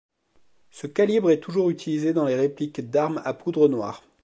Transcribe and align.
Ce 0.71 0.87
calibre 0.87 1.29
est 1.29 1.41
toujours 1.41 1.69
utilisé 1.69 2.11
dans 2.11 2.25
les 2.25 2.33
répliques 2.33 2.89
d'armes 2.89 3.21
à 3.23 3.35
poudre 3.35 3.67
noire. 3.67 4.01